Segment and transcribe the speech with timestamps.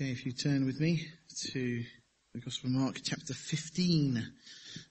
[0.00, 1.06] Okay, if you turn with me
[1.52, 1.84] to
[2.32, 4.26] the Gospel of Mark chapter 15.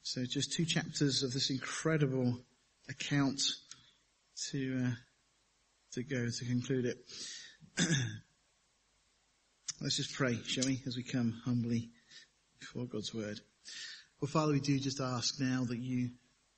[0.04, 2.38] So just two chapters of this incredible
[2.88, 3.42] account
[4.52, 4.92] to, uh,
[5.94, 6.98] to go to conclude it.
[9.82, 11.90] Let's just pray, shall we, as we come humbly
[12.60, 13.40] before God's word.
[14.22, 16.12] Well, Father, we do just ask now that you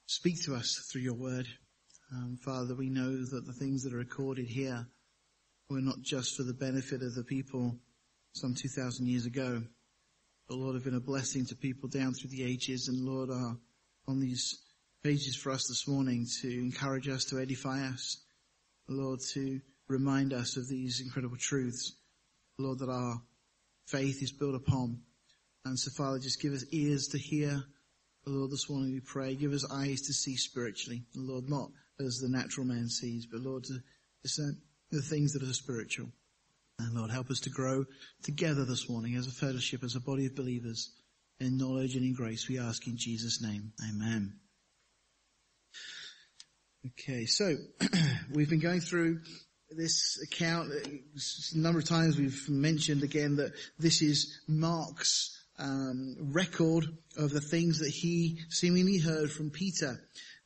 [0.07, 1.47] speak to us through your word.
[2.11, 4.87] Um, Father, we know that the things that are recorded here
[5.69, 7.77] were not just for the benefit of the people
[8.33, 9.61] some 2,000 years ago,
[10.47, 13.57] but Lord have been a blessing to people down through the ages and Lord are
[14.07, 14.61] on these
[15.03, 18.17] pages for us this morning to encourage us, to edify us,
[18.87, 21.93] Lord, to remind us of these incredible truths,
[22.57, 23.21] Lord, that our
[23.87, 25.01] faith is built upon.
[25.65, 27.63] And so Father, just give us ears to hear.
[28.25, 31.03] Lord, this morning we pray, give us eyes to see spiritually.
[31.15, 33.79] Lord, not as the natural man sees, but Lord, to
[34.23, 34.57] discern
[34.91, 36.09] the things that are spiritual.
[36.81, 37.85] And Lord, help us to grow
[38.23, 40.91] together this morning as a fellowship, as a body of believers
[41.39, 42.47] in knowledge and in grace.
[42.47, 43.73] We ask in Jesus' name.
[43.87, 44.33] Amen.
[46.87, 47.55] Okay, so
[48.33, 49.19] we've been going through
[49.69, 52.17] this account a number of times.
[52.17, 56.85] We've mentioned again that this is Mark's um, record
[57.17, 60.01] of the things that he seemingly heard from Peter.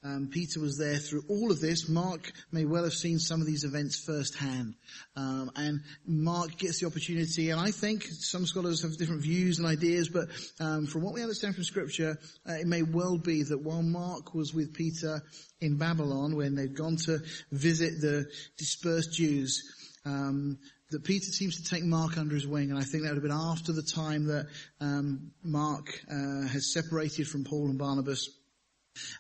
[0.06, 1.90] Um, Peter was there through all of this.
[1.90, 4.76] Mark may well have seen some of these events firsthand.
[5.16, 9.68] Um, and Mark gets the opportunity, and I think some scholars have different views and
[9.68, 10.28] ideas, but
[10.60, 14.36] um, from what we understand from Scripture, uh, it may well be that while Mark
[14.36, 15.24] was with Peter
[15.60, 17.18] in Babylon, when they'd gone to
[17.52, 18.26] visit the
[18.60, 19.64] dispersed Jews,
[20.06, 20.60] um,
[20.92, 23.24] that Peter seems to take Mark under his wing, and I think that would have
[23.24, 24.46] been after the time that
[24.80, 28.30] um, Mark uh, has separated from Paul and Barnabas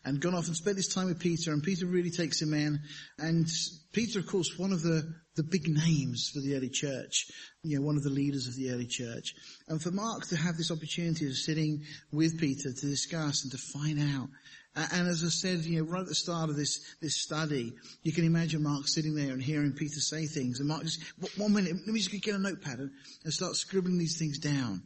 [0.03, 2.79] and gone off and spent this time with Peter, and Peter really takes him in.
[3.19, 3.47] And
[3.91, 7.31] Peter, of course, one of the, the big names for the early church,
[7.63, 9.33] you know, one of the leaders of the early church.
[9.67, 13.57] And for Mark to have this opportunity of sitting with Peter to discuss and to
[13.57, 14.29] find out.
[14.75, 17.73] And as I said, you know, right at the start of this, this study,
[18.03, 20.59] you can imagine Mark sitting there and hearing Peter say things.
[20.59, 21.01] And Mark just,
[21.38, 22.91] one minute, let me just get a notepad and,
[23.23, 24.83] and start scribbling these things down.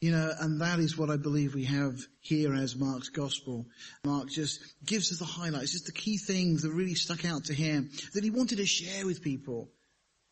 [0.00, 3.66] You know, and that is what I believe we have here as Mark's gospel.
[4.04, 7.54] Mark just gives us the highlights, just the key things that really stuck out to
[7.54, 9.70] him that he wanted to share with people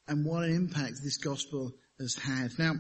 [0.07, 2.57] and what an impact this gospel has had.
[2.59, 2.75] Now,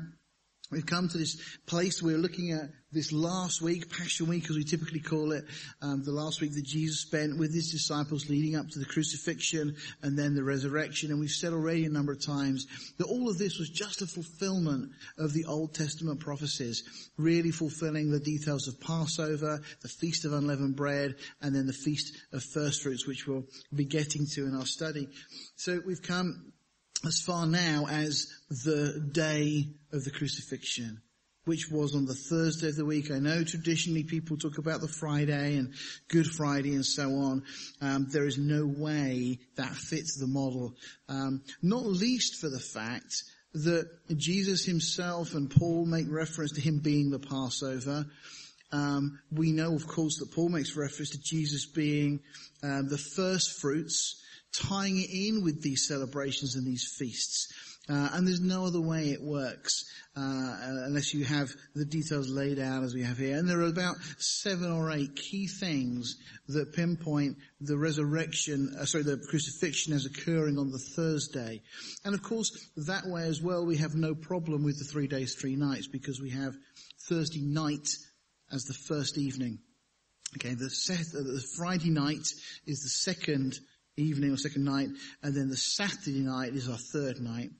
[0.71, 4.65] We've come to this place we're looking at this last week, Passion Week as we
[4.65, 5.44] typically call it,
[5.81, 9.76] um, the last week that Jesus spent with his disciples leading up to the crucifixion
[10.03, 11.10] and then the resurrection.
[11.10, 12.66] And we've said already a number of times
[12.99, 18.10] that all of this was just a fulfillment of the Old Testament prophecies, really fulfilling
[18.10, 22.82] the details of Passover, the Feast of Unleavened Bread, and then the Feast of First
[22.82, 23.44] Fruits, which we'll
[23.75, 25.09] be getting to in our study.
[25.55, 26.53] So we've come
[27.06, 31.00] as far now as the day of the crucifixion,
[31.44, 33.11] which was on the Thursday of the week.
[33.11, 35.72] I know traditionally people talk about the Friday and
[36.09, 37.44] Good Friday and so on.
[37.81, 40.75] Um, there is no way that fits the model,
[41.09, 43.23] um, not least for the fact
[43.55, 48.05] that Jesus himself and Paul make reference to him being the Passover.
[48.73, 52.21] Um, we know, of course, that Paul makes reference to Jesus being
[52.62, 57.53] um, the first fruits tying it in with these celebrations and these feasts.
[57.89, 59.84] Uh, and there's no other way it works
[60.17, 63.37] uh, unless you have the details laid out as we have here.
[63.37, 66.17] And there are about seven or eight key things
[66.49, 71.62] that pinpoint the resurrection, uh, sorry, the crucifixion as occurring on the Thursday.
[72.05, 72.51] And of course,
[72.89, 76.21] that way as well, we have no problem with the three days, three nights, because
[76.21, 76.56] we have
[77.09, 77.89] Thursday night
[78.51, 79.61] as the first evening.
[80.39, 82.27] Okay, the, set, uh, the Friday night
[82.67, 83.55] is the second
[83.97, 84.89] evening or second night,
[85.23, 87.51] and then the Saturday night is our third night.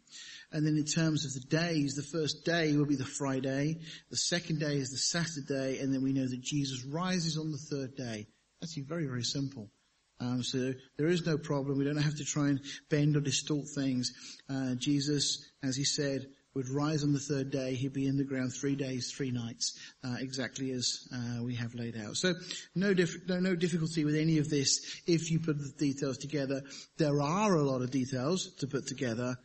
[0.53, 3.81] And then in terms of the days, the first day will be the Friday,
[4.11, 7.59] the second day is the Saturday, and then we know that Jesus rises on the
[7.59, 8.27] third day.
[8.61, 9.71] That's very, very simple.
[10.19, 11.79] Um, so there is no problem.
[11.79, 14.13] We don't have to try and bend or distort things.
[14.49, 17.75] Uh, Jesus, as he said, would rise on the third day.
[17.75, 21.75] He'd be in the ground three days, three nights, uh, exactly as uh, we have
[21.75, 22.16] laid out.
[22.16, 22.33] So
[22.75, 22.95] no,
[23.28, 26.63] no, no difficulty with any of this if you put the details together.
[26.97, 29.36] There are a lot of details to put together.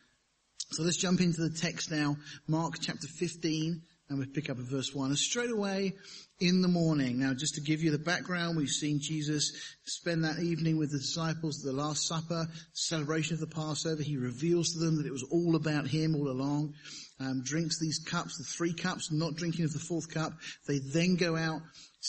[0.72, 2.16] So let's jump into the text now.
[2.48, 5.10] Mark chapter 15 and we pick up at verse 1.
[5.10, 5.96] And straight away
[6.42, 7.20] in the morning.
[7.20, 9.54] Now, just to give you the background, we've seen Jesus
[9.86, 14.02] spend that evening with the disciples at the Last Supper, celebration of the Passover.
[14.02, 16.74] He reveals to them that it was all about Him all along.
[17.20, 20.34] Um, drinks these cups, the three cups, not drinking of the fourth cup.
[20.68, 21.62] They then go out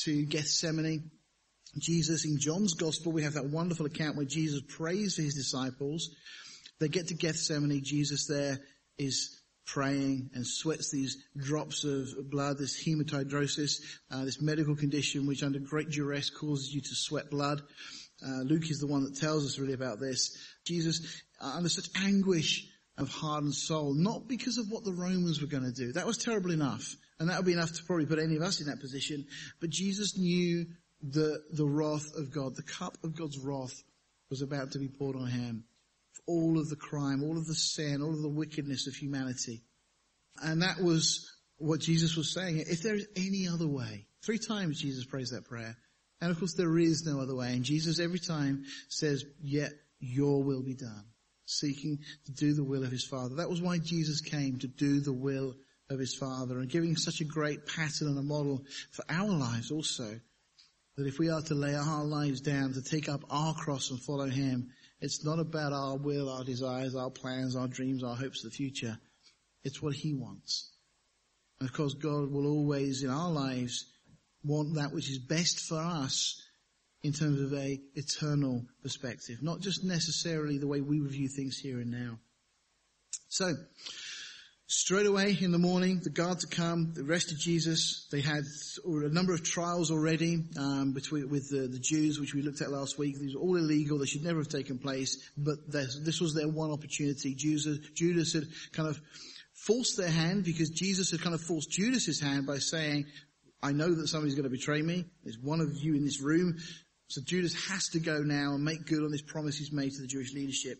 [0.05, 1.11] to Gethsemane.
[1.79, 6.09] Jesus, in John's Gospel, we have that wonderful account where Jesus prays for His disciples.
[6.81, 7.85] They get to Gethsemane.
[7.85, 8.59] Jesus there
[8.97, 13.81] is praying and sweats these drops of blood, this hematidrosis,
[14.11, 17.63] uh, this medical condition which under great duress causes you to sweat blood.
[18.25, 20.37] Uh, Luke is the one that tells us really about this.
[20.65, 22.69] Jesus, uh, under such anguish
[22.99, 25.93] of heart and soul, not because of what the Romans were going to do.
[25.93, 26.95] That was terrible enough.
[27.19, 29.27] And that would be enough to probably put any of us in that position.
[29.61, 30.67] But Jesus knew
[31.03, 32.57] the, the wrath of God.
[32.57, 33.83] The cup of God's wrath
[34.31, 35.65] was about to be poured on him.
[36.27, 39.63] All of the crime, all of the sin, all of the wickedness of humanity.
[40.43, 42.65] And that was what Jesus was saying.
[42.67, 45.77] If there is any other way, three times Jesus prays that prayer.
[46.21, 47.53] And of course there is no other way.
[47.53, 51.05] And Jesus every time says, yet your will be done.
[51.45, 53.35] Seeking to do the will of his Father.
[53.37, 55.55] That was why Jesus came to do the will
[55.91, 59.71] of his Father and giving such a great pattern and a model for our lives
[59.71, 60.21] also.
[60.97, 64.01] That if we are to lay our lives down, to take up our cross and
[64.01, 64.71] follow him,
[65.03, 68.55] it's not about our will, our desires, our plans, our dreams, our hopes for the
[68.55, 68.97] future.
[69.65, 70.71] It's what he wants.
[71.59, 73.85] And of course God will always in our lives
[74.45, 76.41] want that which is best for us
[77.03, 81.81] in terms of a eternal perspective, not just necessarily the way we review things here
[81.81, 82.19] and now.
[83.29, 83.55] So,
[84.75, 88.09] Straight away in the morning, the guards had come, they arrested Jesus.
[88.11, 88.45] They had
[88.83, 92.71] a number of trials already um, between with the, the, Jews, which we looked at
[92.71, 93.19] last week.
[93.19, 95.31] These were all illegal; they should never have taken place.
[95.37, 97.35] But this, was their one opportunity.
[97.35, 98.99] Judas, Judas had kind of
[99.53, 103.05] forced their hand because Jesus had kind of forced Judas's hand by saying,
[103.63, 105.05] "I know that somebody's going to betray me.
[105.23, 106.57] There's one of you in this room."
[107.13, 110.01] So Judas has to go now and make good on this promise he's made to
[110.01, 110.79] the Jewish leadership.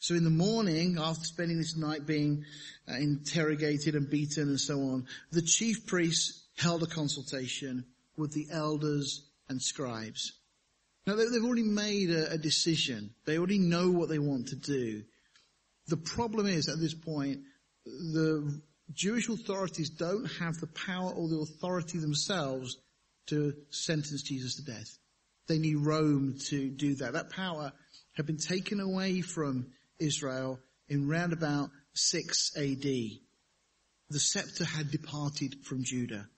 [0.00, 2.46] So in the morning, after spending this night being
[2.90, 7.84] uh, interrogated and beaten and so on, the chief priests held a consultation
[8.16, 10.32] with the elders and scribes.
[11.06, 13.10] Now they've already made a, a decision.
[13.26, 15.02] They already know what they want to do.
[15.88, 17.40] The problem is at this point,
[17.84, 18.62] the
[18.94, 22.78] Jewish authorities don't have the power or the authority themselves
[23.26, 24.96] to sentence Jesus to death.
[25.48, 27.12] They need Rome to do that.
[27.12, 27.72] That power
[28.14, 29.66] had been taken away from
[29.98, 30.58] Israel
[30.88, 32.82] in round about 6 AD.
[32.82, 36.28] The scepter had departed from Judah.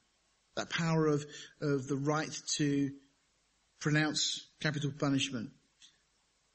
[0.56, 1.25] That power of,
[1.60, 2.90] of the right to
[3.81, 5.50] pronounce capital punishment.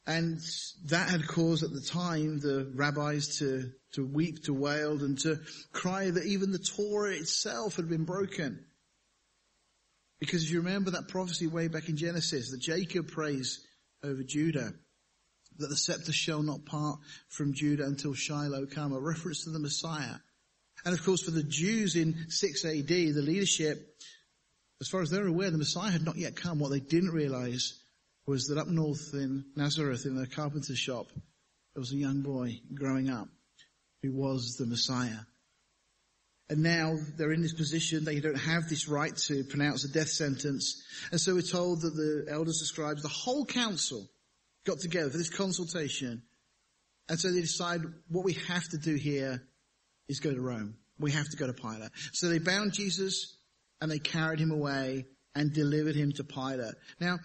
[0.05, 0.39] And
[0.87, 5.39] that had caused at the time the rabbis to, to weep, to wail, and to
[5.71, 8.65] cry that even the Torah itself had been broken.
[10.23, 13.59] Because if you remember that prophecy way back in Genesis, that Jacob prays
[14.01, 14.71] over Judah,
[15.57, 19.59] that the scepter shall not part from Judah until Shiloh come, a reference to the
[19.59, 20.15] Messiah.
[20.85, 24.01] And of course for the Jews in 6 AD, the leadership,
[24.79, 26.57] as far as they're aware, the Messiah had not yet come.
[26.57, 27.77] What they didn't realize
[28.25, 31.07] was that up north in Nazareth in the carpenter's shop,
[31.73, 33.27] there was a young boy growing up
[34.01, 35.19] who was the Messiah.
[36.49, 40.09] And now they're in this position, they don't have this right to pronounce a death
[40.09, 40.83] sentence.
[41.11, 44.09] And so we're told that the elders, the scribes, the whole council
[44.65, 46.21] got together for this consultation.
[47.09, 49.41] And so they decide what we have to do here
[50.07, 50.75] is go to Rome.
[50.99, 51.91] We have to go to Pilate.
[52.11, 53.37] So they bound Jesus
[53.81, 55.05] and they carried him away
[55.35, 56.75] and delivered him to Pilate.
[56.99, 57.19] Now,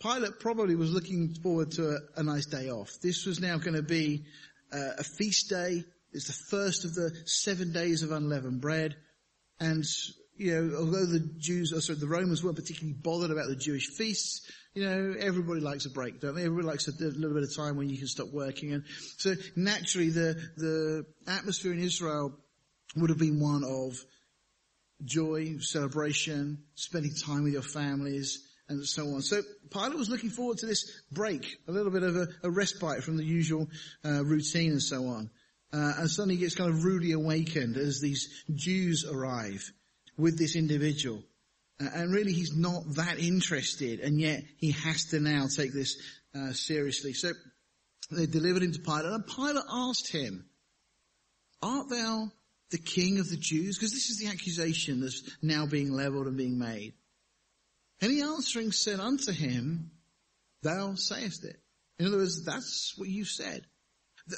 [0.00, 2.90] Pilate probably was looking forward to a, a nice day off.
[3.02, 4.24] This was now going to be
[4.72, 5.84] uh, a feast day.
[6.12, 8.96] It's the first of the seven days of unleavened bread.
[9.60, 9.84] And,
[10.36, 13.88] you know, although the Jews, or sorry, the Romans weren't particularly bothered about the Jewish
[13.88, 16.44] feasts, you know, everybody likes a break, don't they?
[16.44, 18.72] Everybody likes a, a little bit of time when you can stop working.
[18.72, 18.84] And
[19.16, 22.38] so naturally the, the atmosphere in Israel
[22.96, 23.96] would have been one of
[25.04, 29.22] joy, celebration, spending time with your families, and so on.
[29.22, 29.40] So
[29.70, 33.16] Pilate was looking forward to this break, a little bit of a, a respite from
[33.16, 33.68] the usual
[34.04, 35.30] uh, routine and so on.
[35.72, 39.70] Uh, and suddenly he gets kind of rudely awakened as these Jews arrive
[40.16, 41.22] with this individual.
[41.80, 46.00] Uh, and really he's not that interested, and yet he has to now take this
[46.34, 47.12] uh, seriously.
[47.12, 47.32] So
[48.10, 50.46] they delivered him to Pilate, and Pilate asked him,
[51.62, 52.30] Art thou
[52.70, 53.76] the king of the Jews?
[53.76, 56.94] Because this is the accusation that's now being leveled and being made.
[58.00, 59.90] And he answering said unto him,
[60.62, 61.56] Thou sayest it.
[61.98, 63.66] In other words, that's what you said.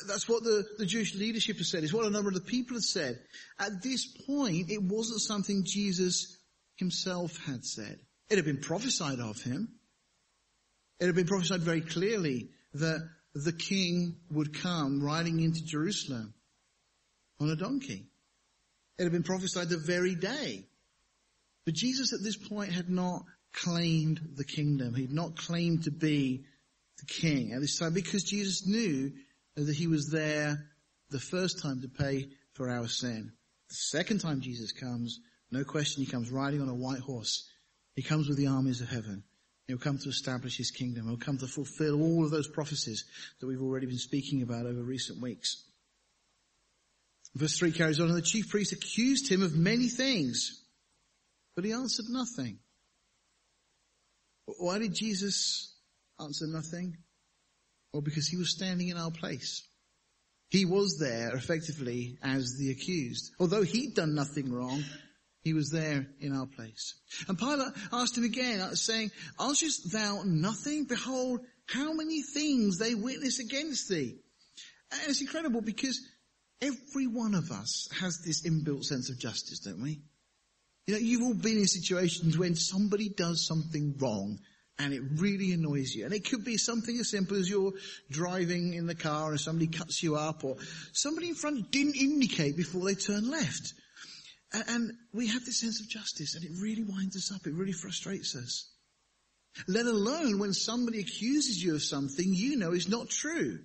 [0.07, 1.83] That's what the, the Jewish leadership has said.
[1.83, 3.19] It's what a number of the people have said.
[3.59, 6.39] At this point, it wasn't something Jesus
[6.77, 7.99] himself had said.
[8.29, 9.69] It had been prophesied of him.
[11.01, 16.35] It had been prophesied very clearly that the king would come riding into Jerusalem
[17.41, 18.07] on a donkey.
[18.99, 20.67] It had been prophesied the very day.
[21.65, 24.95] But Jesus at this point had not claimed the kingdom.
[24.95, 26.45] He had not claimed to be
[26.99, 29.13] the king at this time because Jesus knew
[29.57, 30.67] that he was there
[31.11, 33.33] the first time to pay for our sin.
[33.69, 37.49] The second time Jesus comes, no question, he comes riding on a white horse.
[37.95, 39.25] He comes with the armies of heaven.
[39.67, 41.07] He'll come to establish his kingdom.
[41.07, 43.05] He'll come to fulfill all of those prophecies
[43.41, 45.65] that we've already been speaking about over recent weeks.
[47.35, 50.65] Verse 3 carries on, and the chief priest accused him of many things,
[51.55, 52.59] but he answered nothing.
[54.59, 55.77] Why did Jesus
[56.19, 56.97] answer nothing?
[57.93, 59.67] Well, because he was standing in our place.
[60.49, 63.33] He was there effectively as the accused.
[63.39, 64.83] Although he'd done nothing wrong,
[65.43, 66.95] he was there in our place.
[67.29, 70.85] And Pilate asked him again, uh, saying, Answerest thou nothing?
[70.85, 74.17] Behold, how many things they witness against thee.
[74.91, 76.01] And it's incredible because
[76.61, 80.03] every one of us has this inbuilt sense of justice, don't we?
[80.87, 84.41] You know, you've all been in situations when somebody does something wrong
[84.81, 86.07] and it really annoys you.
[86.07, 87.75] And it could be something as simple as you're
[88.11, 90.57] driving in the car and somebody cuts you up or
[90.93, 93.75] somebody in front didn't indicate before they turn left.
[94.55, 97.47] And, and we have this sense of justice and it really winds us up.
[97.47, 98.73] It really frustrates us.
[99.69, 103.59] Let alone when somebody accuses you of something you know is not true.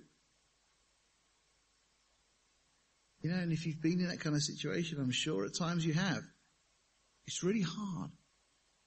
[3.22, 5.86] You know, and if you've been in that kind of situation, I'm sure at times
[5.86, 6.22] you have.
[7.26, 8.10] It's really hard.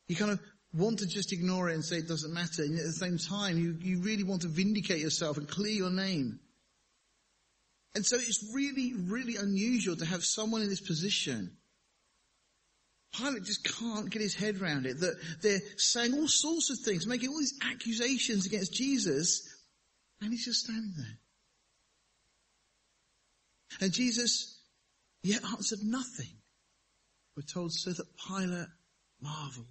[0.08, 0.40] You kind of
[0.74, 2.64] want to just ignore it and say it doesn't matter.
[2.64, 5.90] And at the same time, you, you really want to vindicate yourself and clear your
[5.90, 6.40] name.
[7.96, 11.58] And so it's really, really unusual to have someone in this position.
[13.18, 17.08] Pilate just can't get his head around it, that they're saying all sorts of things,
[17.08, 19.42] making all these accusations against Jesus,
[20.22, 21.18] and he's just standing there.
[23.82, 24.62] And Jesus
[25.24, 26.30] yet answered nothing.
[27.36, 28.68] We're told so that Pilate
[29.22, 29.66] marveled.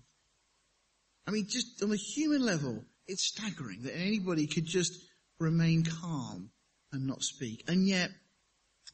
[1.29, 4.99] I mean, just on a human level, it's staggering that anybody could just
[5.39, 6.49] remain calm
[6.91, 7.65] and not speak.
[7.69, 8.09] And yet,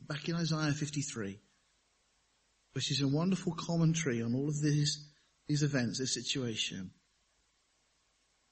[0.01, 1.39] back in Isaiah 53,
[2.73, 5.07] which is a wonderful commentary on all of these,
[5.47, 6.91] these events, this situation,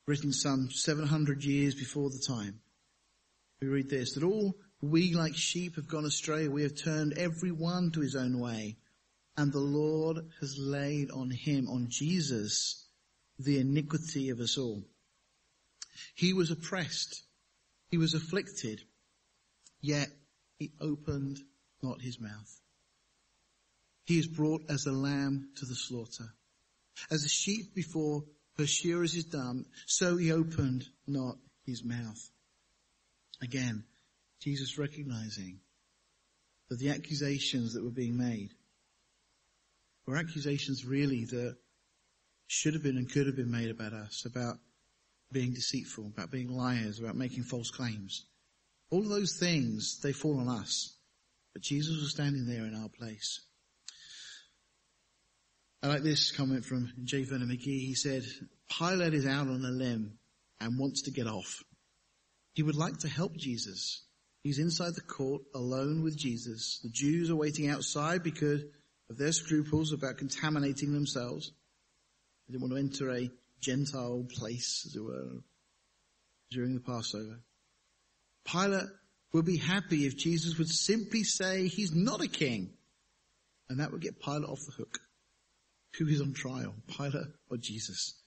[0.07, 2.61] written some 700 years before the time,
[3.61, 7.51] we read this, that all we like sheep have gone astray, we have turned every
[7.51, 8.77] one to his own way,
[9.37, 12.82] and the Lord has laid on him, on Jesus,
[13.45, 14.85] the iniquity of us all.
[16.15, 17.23] He was oppressed.
[17.91, 18.81] He was afflicted.
[19.81, 20.09] Yet
[20.59, 21.41] he opened
[21.83, 22.61] not his mouth.
[24.05, 26.33] He is brought as a lamb to the slaughter.
[27.11, 28.25] As a sheep before
[28.59, 32.31] her shearers is dumb, so he opened not his mouth.
[33.41, 33.85] Again,
[34.41, 35.61] Jesus recognizing
[36.69, 38.51] that the accusations that were being made
[40.07, 41.57] were accusations really that
[42.53, 44.59] should have been and could have been made about us, about
[45.33, 48.27] being deceitful, about being liars, about making false claims.
[48.91, 50.95] All of those things, they fall on us.
[51.55, 53.41] But Jesus was standing there in our place.
[55.83, 57.25] I like this comment from J.
[57.25, 57.87] Vernon McGee.
[57.87, 58.23] He said,
[58.79, 60.19] Pilate is out on a limb
[60.61, 61.63] and wants to get off.
[62.53, 64.05] He would like to help Jesus.
[64.43, 66.81] He's inside the court alone with Jesus.
[66.83, 68.63] The Jews are waiting outside because
[69.09, 71.53] of their scruples about contaminating themselves.
[72.53, 73.31] They didn't want to enter a
[73.63, 75.39] Gentile place, as it were,
[76.51, 77.41] during the Passover.
[78.45, 78.91] Pilate
[79.33, 82.75] would be happy if Jesus would simply say he's not a king.
[83.71, 84.99] And that would get Pilate off the hook.
[85.97, 88.21] Who is on trial, Pilate or Jesus?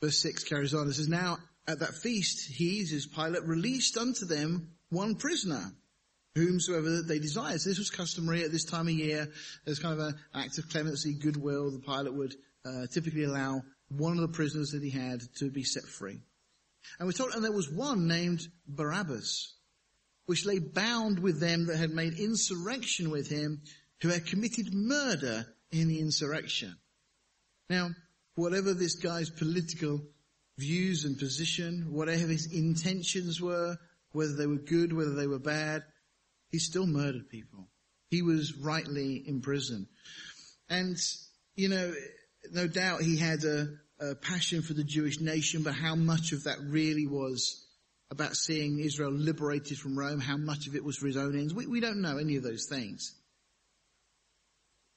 [0.00, 0.88] Verse 6 carries on.
[0.88, 1.36] It says, Now
[1.68, 5.74] at that feast, he, as Pilate, released unto them one prisoner
[6.34, 7.60] whomsoever they desired.
[7.60, 9.28] So this was customary at this time of year.
[9.64, 11.70] There's kind of an act of clemency, goodwill.
[11.70, 15.62] The Pilate would uh, typically allow one of the prisoners that he had to be
[15.62, 16.20] set free.
[16.98, 19.54] And we're told, and there was one named Barabbas,
[20.26, 23.62] which lay bound with them that had made insurrection with him,
[24.00, 26.76] who had committed murder in the insurrection.
[27.70, 27.90] Now,
[28.34, 30.00] whatever this guy's political
[30.58, 33.76] views and position, whatever his intentions were,
[34.12, 35.82] whether they were good, whether they were bad,
[36.54, 37.66] he still murdered people.
[38.10, 39.88] He was rightly in prison.
[40.68, 40.96] And,
[41.56, 41.92] you know,
[42.52, 46.44] no doubt he had a, a passion for the Jewish nation, but how much of
[46.44, 47.66] that really was
[48.08, 51.52] about seeing Israel liberated from Rome, how much of it was for his own ends.
[51.52, 53.12] We, we, don't know any of those things.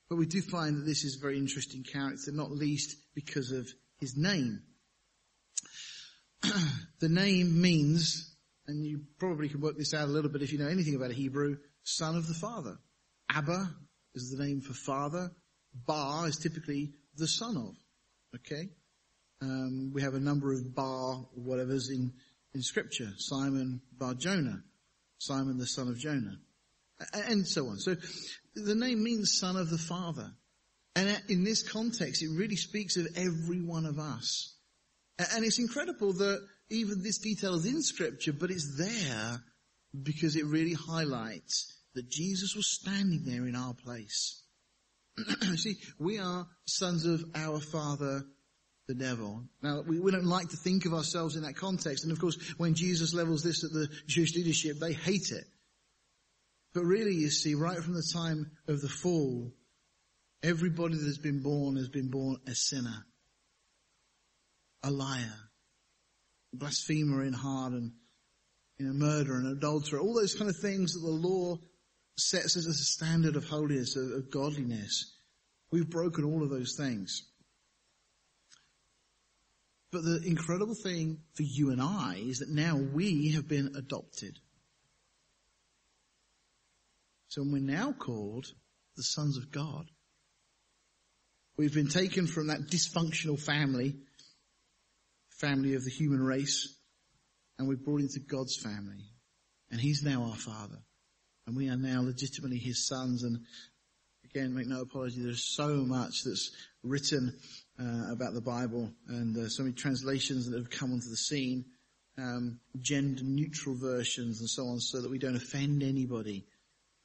[0.10, 3.68] But we do find that this is a very interesting character, not least because of
[4.00, 4.62] his name.
[7.00, 8.37] the name means
[8.68, 11.12] and you probably can work this out a little bit if you know anything about
[11.12, 12.78] Hebrew, son of the father.
[13.30, 13.70] Abba
[14.16, 15.32] is the name for father.
[15.86, 17.76] Bar is typically the son of.
[18.36, 18.70] Okay?
[19.42, 22.12] Um, we have a number of bar whatevers in,
[22.54, 23.10] in scripture.
[23.18, 24.64] Simon Bar Jonah.
[25.20, 26.38] Simon the son of Jonah,
[27.14, 27.78] and so on.
[27.80, 27.96] So
[28.56, 30.32] the name means son of the father.
[30.96, 34.56] And in this context, it really speaks of every one of us.
[35.20, 39.42] And it's incredible that even this detail is in scripture, but it's there
[40.04, 44.44] because it really highlights that Jesus was standing there in our place.
[45.56, 48.24] See, we are sons of our father,
[48.88, 49.44] the devil.
[49.64, 52.04] Now, we, we don't like to think of ourselves in that context.
[52.04, 55.46] And of course, when Jesus levels this at the Jewish leadership, they hate it.
[56.74, 59.52] But really, you see, right from the time of the fall,
[60.44, 63.06] everybody that has been born has been born a sinner,
[64.84, 65.47] a liar,
[66.54, 67.92] blasphemer in heart, and
[68.78, 71.58] you know, murderer and adulterer, all those kind of things that the law
[72.18, 75.14] sets as a standard of holiness, of, of godliness.
[75.72, 77.24] We've broken all of those things.
[79.92, 84.38] But the incredible thing for you and I is that now we have been adopted.
[87.30, 88.46] So we're now called
[88.96, 89.86] the sons of God.
[91.58, 93.96] We've been taken from that dysfunctional family,
[95.38, 96.76] family of the human race,
[97.58, 99.06] and we're brought into God's family.
[99.72, 100.80] And He's now our Father.
[101.46, 103.24] And we are now legitimately His sons.
[103.24, 103.40] And
[104.26, 106.52] again, make no apology, there's so much that's
[106.84, 107.38] written
[107.80, 111.66] uh, about the Bible and uh, so many translations that have come onto the scene,
[112.18, 116.46] um, gender neutral versions and so on so that we don't offend anybody.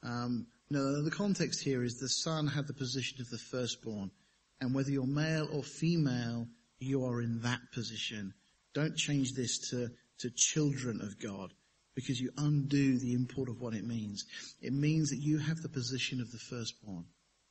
[0.01, 4.11] Um, no, the context here is the son had the position of the firstborn.
[4.59, 6.47] And whether you're male or female,
[6.79, 8.33] you are in that position.
[8.73, 9.89] Don't change this to,
[10.19, 11.53] to children of God
[11.95, 14.25] because you undo the import of what it means.
[14.61, 17.05] It means that you have the position of the firstborn.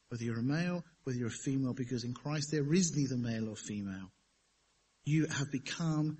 [0.08, 3.48] Whether you're a male, whether you're a female, because in Christ there is neither male
[3.48, 4.10] or female.
[5.04, 6.18] You have become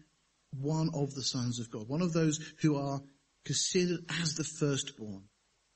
[0.59, 3.01] one of the sons of God, one of those who are
[3.45, 5.25] considered as the firstborn.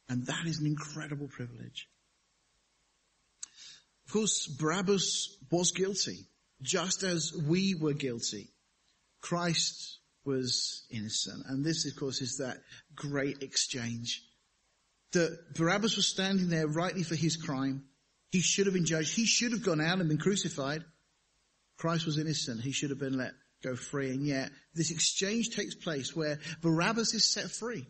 [0.09, 1.89] And that is an incredible privilege.
[4.07, 6.29] Of course, Barabbas was guilty,
[6.63, 8.49] just as we were guilty.
[9.21, 11.45] Christ was innocent.
[11.47, 12.59] And this, of course, is that
[12.95, 14.23] great exchange.
[15.13, 17.85] That Barabbas was standing there rightly for his crime.
[18.31, 19.15] He should have been judged.
[19.15, 20.85] He should have gone out and been crucified.
[21.77, 22.61] Christ was innocent.
[22.61, 24.11] He should have been let go free.
[24.11, 27.87] And yet, this exchange takes place where Barabbas is set free.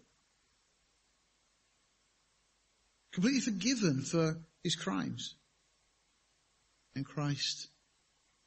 [3.17, 5.37] completely forgiven for his crimes.
[6.95, 7.69] And Christ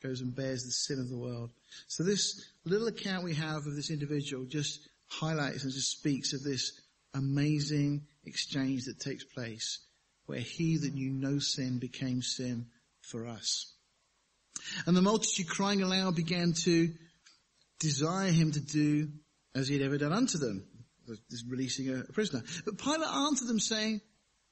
[0.01, 1.51] goes and bears the sin of the world.
[1.87, 6.43] So this little account we have of this individual just highlights and just speaks of
[6.43, 6.79] this
[7.13, 9.79] amazing exchange that takes place
[10.25, 12.67] where he that knew no sin became sin
[13.01, 13.73] for us.
[14.85, 16.93] And the multitude crying aloud began to
[17.79, 19.09] desire him to do
[19.55, 20.65] as he had ever done unto them,
[21.29, 22.43] this releasing a prisoner.
[22.65, 24.01] But Pilate answered them saying,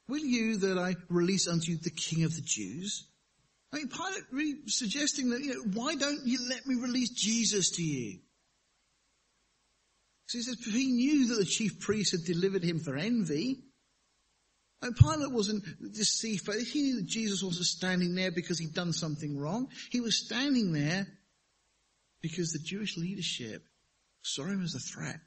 [0.07, 3.05] Will you that I release unto you the King of the Jews?
[3.71, 7.71] I mean, Pilate really suggesting that, you know, why don't you let me release Jesus
[7.71, 8.19] to you?
[10.27, 13.63] So he says, he knew that the chief priests had delivered him for envy.
[14.81, 19.37] And Pilate wasn't deceived, he knew that Jesus wasn't standing there because he'd done something
[19.37, 19.69] wrong.
[19.89, 21.07] He was standing there
[22.21, 23.63] because the Jewish leadership
[24.21, 25.19] saw him as a threat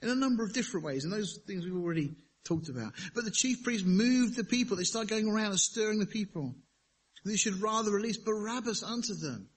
[0.00, 1.04] in a number of different ways.
[1.04, 2.94] And those things we've already talked about.
[3.14, 4.76] But the chief priests moved the people.
[4.76, 6.54] They started going around and stirring the people.
[7.24, 9.48] They should rather release Barabbas unto them.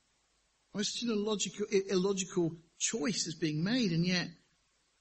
[0.76, 4.28] It's such an illogical, illogical choice is being made, and yet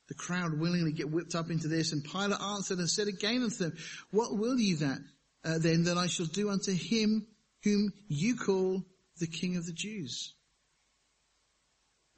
[0.09, 1.93] the crowd willingly get whipped up into this.
[1.93, 3.77] And Pilate answered and said again unto them,
[4.11, 4.99] What will ye that
[5.45, 7.27] uh, then that I shall do unto him
[7.63, 8.85] whom you call
[9.19, 10.35] the King of the Jews?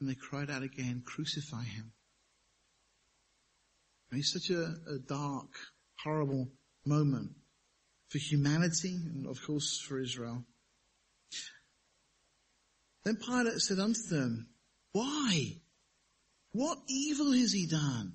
[0.00, 1.92] And they cried out again, Crucify him.
[4.11, 5.48] It's such a, a dark,
[6.02, 6.48] horrible
[6.85, 7.31] moment
[8.12, 10.44] for humanity and of course for Israel.
[13.05, 14.48] Then Pilate said unto them,
[14.92, 15.57] why?
[16.53, 18.12] What evil has he done?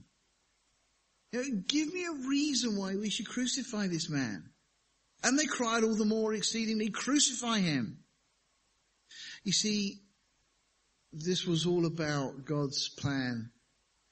[1.32, 4.52] You know, give me a reason why we should crucify this man.
[5.24, 7.98] And they cried all the more exceedingly, crucify him.
[9.44, 10.04] You see,
[11.12, 13.50] this was all about God's plan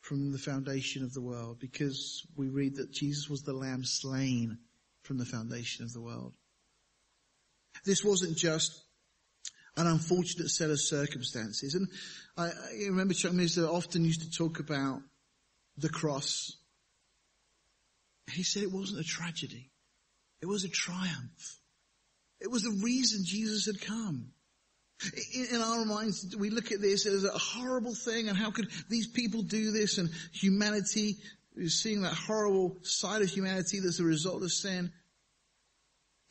[0.01, 4.57] from the foundation of the world because we read that Jesus was the lamb slain
[5.05, 6.33] from the foundation of the world.
[7.85, 8.81] This wasn't just
[9.77, 11.75] an unfortunate set of circumstances.
[11.75, 11.87] And
[12.37, 15.01] I, I remember Chuck Missler often used to talk about
[15.77, 16.55] the cross.
[18.31, 19.69] He said it wasn't a tragedy.
[20.41, 21.59] It was a triumph.
[22.39, 24.31] It was the reason Jesus had come.
[25.33, 29.07] In our minds, we look at this as a horrible thing and how could these
[29.07, 31.17] people do this and humanity
[31.67, 34.91] seeing that horrible side of humanity that's a result of sin.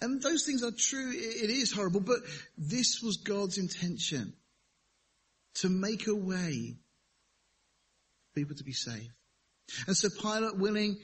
[0.01, 1.13] And those things are true.
[1.15, 2.19] It is horrible, but
[2.59, 4.35] this was God's intention
[5.57, 6.77] to make a way
[8.27, 9.13] for people to be saved.
[9.87, 10.99] And so Pilate willing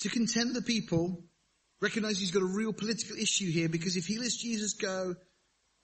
[0.00, 1.22] to content the people,
[1.80, 5.14] recognize he's got a real political issue here because if he lets Jesus go,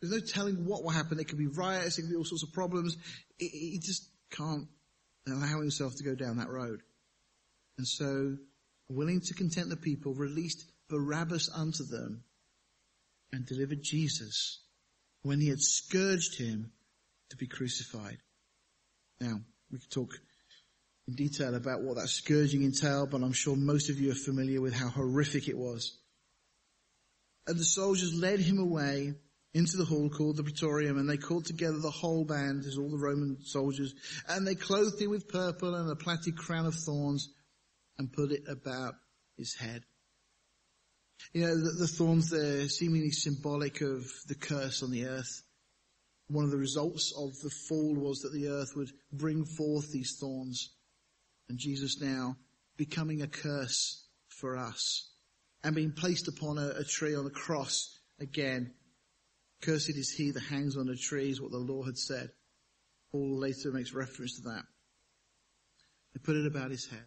[0.00, 1.16] there's no telling what will happen.
[1.16, 2.96] There could be riots, there could be all sorts of problems.
[3.38, 4.66] He just can't
[5.26, 6.82] allow himself to go down that road.
[7.78, 8.36] And so,
[8.88, 12.24] willing to content the people, released Barabbas unto them
[13.32, 14.60] and delivered Jesus
[15.22, 16.72] when he had scourged him
[17.30, 18.18] to be crucified.
[19.20, 20.10] Now, we could talk
[21.06, 24.60] in detail about what that scourging entailed, but I'm sure most of you are familiar
[24.60, 25.98] with how horrific it was.
[27.46, 29.14] And the soldiers led him away
[29.54, 32.90] into the hall called the Praetorium, and they called together the whole band, as all
[32.90, 33.94] the Roman soldiers,
[34.28, 37.28] and they clothed him with purple and a plaited crown of thorns,
[37.98, 38.94] and put it about
[39.36, 39.82] his head.
[41.32, 45.42] You know, the, the thorns there seemingly symbolic of the curse on the earth.
[46.28, 50.16] One of the results of the fall was that the earth would bring forth these
[50.20, 50.74] thorns.
[51.48, 52.36] And Jesus now
[52.76, 55.10] becoming a curse for us
[55.64, 58.74] and being placed upon a, a tree on a cross again.
[59.62, 62.30] Cursed is he that hangs on a tree is what the law had said.
[63.10, 64.64] Paul later makes reference to that.
[66.14, 67.04] They put it about his head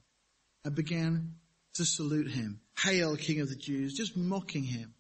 [0.63, 1.35] and began
[1.73, 2.61] to salute him.
[2.77, 4.93] Hail, King of the Jews, just mocking him.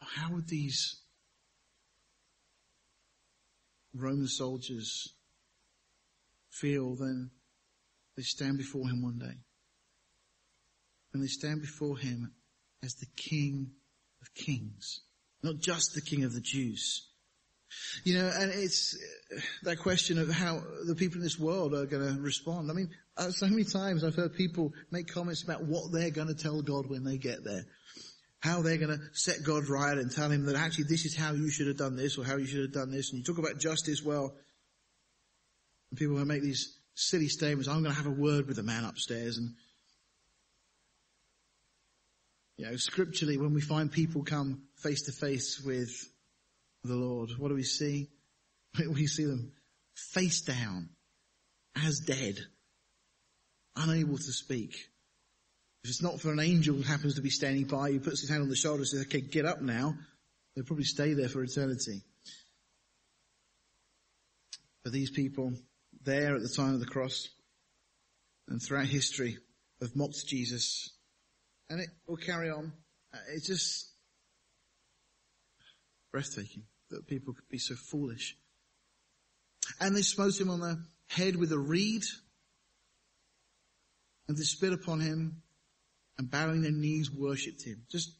[0.00, 1.02] How would these
[3.94, 5.12] Roman soldiers
[6.50, 7.30] feel then
[8.16, 9.38] they stand before him one day.
[11.10, 12.32] When they stand before him
[12.82, 13.72] as the King
[14.20, 15.00] of Kings,
[15.42, 17.08] not just the King of the Jews.
[18.04, 18.96] You know, and it's
[19.62, 22.70] that question of how the people in this world are going to respond.
[22.70, 26.28] I mean, uh, so many times I've heard people make comments about what they're going
[26.28, 27.64] to tell God when they get there.
[28.40, 31.32] How they're going to set God right and tell him that actually this is how
[31.32, 33.10] you should have done this or how you should have done this.
[33.10, 34.34] And you talk about justice, well,
[35.94, 37.68] people will make these silly statements.
[37.68, 39.38] I'm going to have a word with the man upstairs.
[39.38, 39.54] And,
[42.56, 45.94] you know, scripturally, when we find people come face to face with
[46.84, 48.08] the Lord, what do we see?
[48.88, 49.52] We see them
[49.94, 50.88] face down
[51.76, 52.38] as dead,
[53.76, 54.74] unable to speak.
[55.84, 58.30] If it's not for an angel who happens to be standing by, he puts his
[58.30, 59.94] hand on the shoulder and says, okay, get up now.
[60.54, 62.02] They'll probably stay there for eternity.
[64.84, 65.52] But these people,
[66.04, 67.28] there at the time of the cross
[68.48, 69.38] and throughout history
[69.80, 70.90] have mocked Jesus.
[71.68, 72.72] And it will carry on.
[73.12, 73.90] Uh, it's just
[76.12, 78.36] breathtaking that people could be so foolish.
[79.80, 82.02] And they smote him on the head with a reed
[84.28, 85.42] and they spit upon him
[86.18, 87.82] and bowing their knees worshipped him.
[87.90, 88.12] Just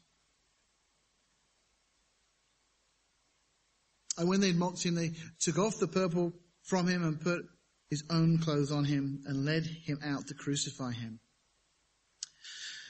[4.19, 6.33] and when they mocked him, they took off the purple
[6.65, 7.45] from him and put
[7.89, 11.19] his own clothes on him and led him out to crucify him.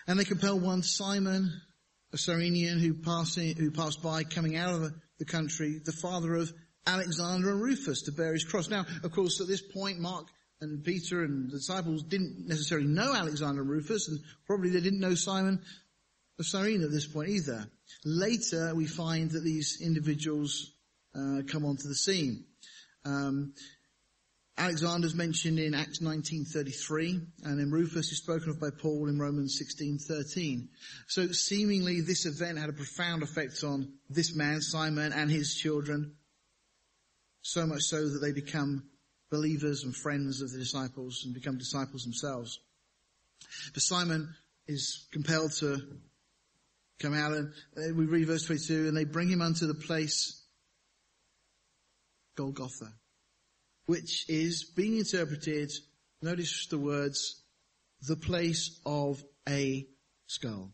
[0.06, 1.52] And they compelled one Simon,
[2.12, 6.34] a Cyrenian who passed, who passed by coming out of the, the country, the father
[6.34, 6.52] of
[6.84, 8.68] Alexander and Rufus to bear his cross.
[8.68, 10.26] Now, of course, at this point, Mark
[10.60, 14.98] and Peter and the disciples didn't necessarily know Alexander and Rufus, and probably they didn't
[14.98, 15.60] know Simon
[16.40, 17.68] of Cyrene at this point either.
[18.04, 20.72] Later, we find that these individuals
[21.14, 22.44] uh, come onto the scene.
[23.04, 23.54] Um,
[24.62, 29.58] Alexander's mentioned in Acts 19:33, and then Rufus is spoken of by Paul in Romans
[29.58, 30.68] 16:13.
[31.08, 36.16] So seemingly this event had a profound effect on this man Simon and his children,
[37.40, 38.88] so much so that they become
[39.30, 42.60] believers and friends of the disciples and become disciples themselves.
[43.74, 44.32] But Simon
[44.68, 45.98] is compelled to
[47.00, 50.40] come out, and we read verse 22, and they bring him unto the place
[52.36, 52.94] Golgotha
[53.86, 55.72] which is being interpreted,
[56.20, 57.42] notice the words,
[58.06, 59.86] the place of a
[60.26, 60.72] skull.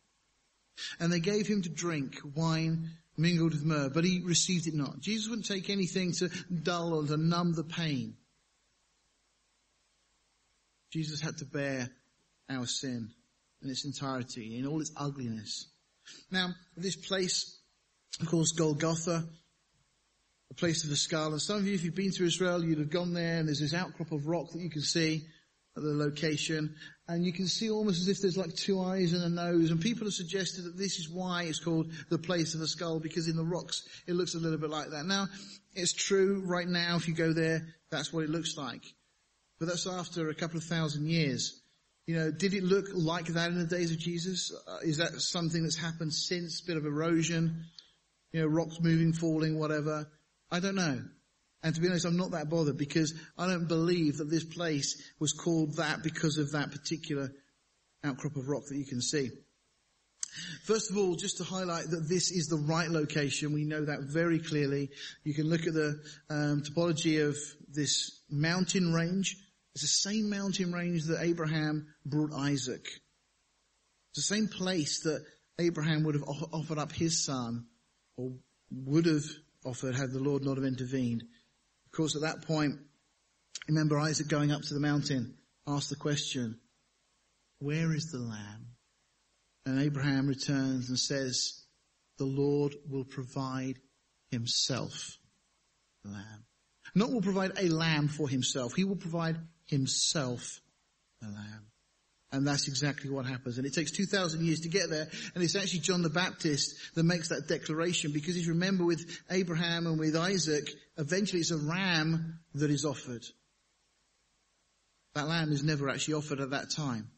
[1.01, 5.01] And they gave him to drink wine mingled with myrrh, but he received it not.
[5.01, 6.29] Jesus wouldn't take anything to
[6.63, 8.15] dull or to numb the pain.
[10.91, 11.91] Jesus had to bear
[12.49, 13.11] our sin
[13.63, 15.67] in its entirety, in all its ugliness.
[16.31, 17.59] Now, this place,
[18.21, 19.29] of course, Golgotha,
[20.51, 21.33] a place of the skull.
[21.33, 23.61] And some of you, if you've been to Israel, you'd have gone there and there's
[23.61, 25.27] this outcrop of rock that you can see
[25.77, 26.75] at the location.
[27.07, 29.71] And you can see almost as if there's like two eyes and a nose.
[29.71, 33.01] And people have suggested that this is why it's called the place of the skull,
[33.01, 35.07] because in the rocks it looks a little bit like that.
[35.07, 35.29] Now,
[35.75, 38.83] it's true right now if you go there, that's what it looks like.
[39.59, 41.61] But that's after a couple of thousand years.
[42.07, 44.51] You know, did it look like that in the days of Jesus?
[44.67, 46.63] Uh, is that something that's happened since?
[46.63, 47.67] Bit of erosion?
[48.33, 50.07] You know, rocks moving, falling, whatever?
[50.51, 51.03] I don't know.
[51.63, 55.01] And to be honest, I'm not that bothered because I don't believe that this place
[55.19, 57.31] was called that because of that particular
[58.05, 59.31] outcrop of rock that you can see.
[60.65, 64.03] First of all, just to highlight that this is the right location, we know that
[64.03, 64.91] very clearly.
[65.25, 67.37] You can look at the um, topology of
[67.69, 69.37] this mountain range.
[69.75, 72.87] It's the same mountain range that Abraham brought Isaac.
[74.11, 75.25] It's the same place that
[75.59, 77.67] Abraham would have offered up his son,
[78.17, 78.33] or
[78.71, 79.25] would have
[79.69, 81.23] offered had the Lord not have intervened.
[81.87, 82.79] Of course, at that point,
[83.69, 85.35] remember Isaac going up to the mountain,
[85.67, 86.59] asked the question,
[87.59, 88.67] where is the lamb?
[89.67, 91.65] And Abraham returns and says,
[92.17, 93.79] the Lord will provide
[94.31, 95.19] himself
[96.05, 96.45] the lamb.
[96.95, 98.75] Not will provide a lamb for himself.
[98.75, 100.61] He will provide himself
[101.21, 101.67] the lamb.
[102.31, 103.57] And that's exactly what happens.
[103.57, 105.09] And it takes 2,000 years to get there.
[105.35, 109.19] And it's actually John the Baptist that makes that declaration because if you remember with
[109.31, 113.25] Abraham and with Isaac, eventually it's a ram that is offered.
[115.15, 117.09] That lamb is never actually offered at that time.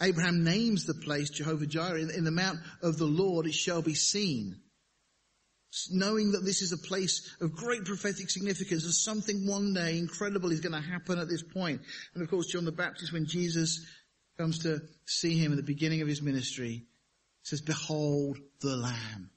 [0.00, 2.00] Abraham names the place Jehovah Jireh.
[2.00, 4.60] In the mount of the Lord it shall be seen
[5.90, 10.50] knowing that this is a place of great prophetic significance and something one day incredible
[10.50, 11.80] is going to happen at this point.
[12.14, 13.86] And of course, John the Baptist, when Jesus
[14.38, 16.84] comes to see him at the beginning of his ministry,
[17.42, 19.30] says, behold the lamb.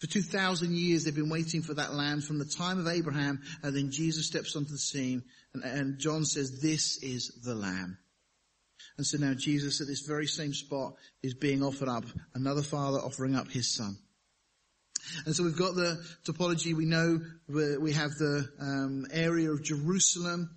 [0.00, 3.76] For 2,000 years they've been waiting for that lamb from the time of Abraham and
[3.76, 7.98] then Jesus steps onto the scene and, and John says, this is the lamb.
[8.96, 12.98] And so now Jesus at this very same spot is being offered up, another father
[12.98, 13.98] offering up his son.
[15.26, 16.74] And so we've got the topology.
[16.74, 20.50] We know we have the um, area of Jerusalem,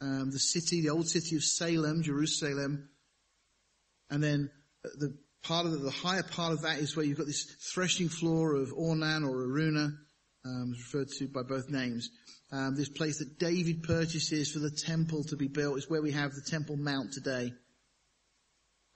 [0.00, 2.88] um, the city, the old city of Salem, Jerusalem,
[4.10, 4.50] and then
[4.82, 8.08] the part of the, the, higher part of that is where you've got this threshing
[8.08, 9.92] floor of Ornan or Araunah,
[10.44, 12.10] um, referred to by both names.
[12.50, 16.12] Um, this place that David purchases for the temple to be built is where we
[16.12, 17.52] have the Temple Mount today.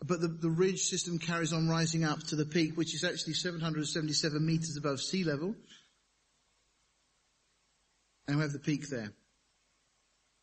[0.04, 3.34] But the, the ridge system carries on rising up to the peak, which is actually
[3.34, 5.54] 777 meters above sea level.
[8.26, 9.12] And we have the peak there.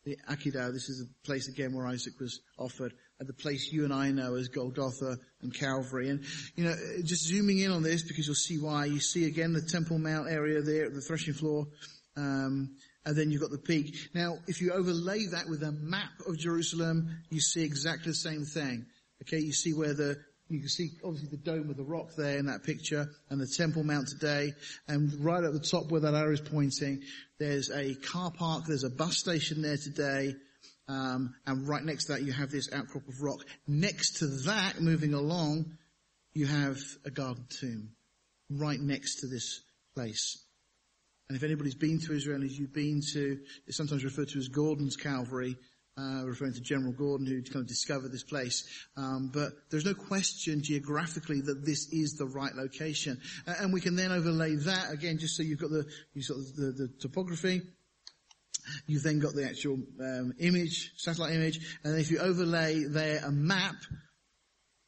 [0.06, 3.84] The Akedah, this is a place again where Isaac was offered, at the place you
[3.84, 6.10] and I know as Golgotha and Calvary.
[6.10, 6.24] And,
[6.56, 8.86] you know, just zooming in on this because you'll see why.
[8.86, 11.68] You see again the Temple Mount area there, the threshing floor,
[12.16, 13.96] um, and then you've got the peak.
[14.14, 18.46] Now, if you overlay that with a map of Jerusalem, you see exactly the same
[18.46, 18.86] thing.
[19.24, 22.38] Okay, you see where the, you can see obviously the dome of the rock there
[22.38, 24.54] in that picture and the temple mount today.
[24.88, 27.02] And right at the top where that arrow is pointing,
[27.38, 30.36] there's a car park, there's a bus station there today.
[30.90, 33.46] Um, and right next to that you have this outcrop of rock.
[33.68, 35.78] Next to that, moving along,
[36.34, 37.92] you have a garden tomb
[38.50, 39.62] right next to this
[39.94, 40.44] place.
[41.30, 44.48] And if anybody's been to Israel, as you've been to, it's sometimes referred to as
[44.48, 45.56] Gordon's Calvary,
[45.96, 48.68] uh, referring to General Gordon who kind of discovered this place.
[48.98, 53.22] Um, but there's no question geographically that this is the right location.
[53.46, 56.56] And we can then overlay that again, just so you've got the, you sort of
[56.56, 57.62] the, the topography.
[58.88, 63.32] You've then got the actual um, image, satellite image, and if you overlay there a
[63.32, 63.76] map,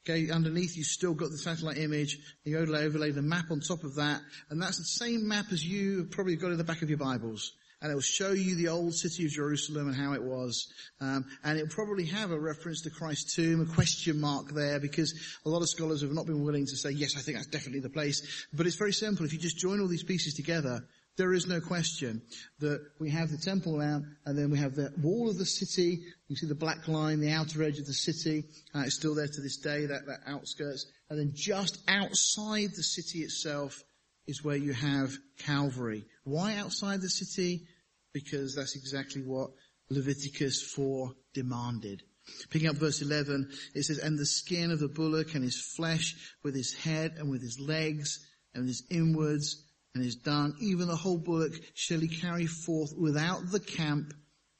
[0.07, 2.17] okay, underneath you've still got the satellite image.
[2.43, 5.65] You overlay, overlay the map on top of that, and that's the same map as
[5.65, 8.67] you probably got in the back of your Bibles and it will show you the
[8.67, 10.71] old city of Jerusalem and how it was.
[10.99, 15.39] Um, and it'll probably have a reference to Christ's tomb, a question mark there, because
[15.45, 17.79] a lot of scholars have not been willing to say, yes, I think that's definitely
[17.79, 18.45] the place.
[18.53, 19.25] But it's very simple.
[19.25, 20.85] If you just join all these pieces together,
[21.17, 22.21] there is no question
[22.59, 26.01] that we have the temple mount and then we have the wall of the city.
[26.27, 28.45] You see the black line, the outer edge of the city.
[28.73, 30.85] Uh, it's still there to this day, that, that outskirts.
[31.09, 33.83] And then just outside the city itself
[34.25, 36.05] is where you have Calvary.
[36.23, 37.67] Why outside the city?
[38.13, 39.51] because that's exactly what
[39.89, 42.03] Leviticus 4 demanded.
[42.49, 46.15] Picking up verse 11, it says, And the skin of the bullock and his flesh
[46.43, 50.95] with his head and with his legs and his inwards and is done, even the
[50.95, 54.13] whole bullock shall he carry forth without the camp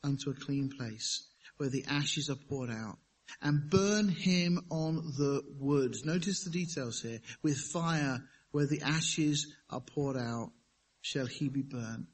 [0.04, 2.98] unto a clean place where the ashes are poured out
[3.41, 5.96] and burn him on the wood.
[6.04, 7.20] Notice the details here.
[7.44, 8.20] With fire
[8.52, 10.52] where the ashes are poured out
[11.02, 12.08] shall he be burnt.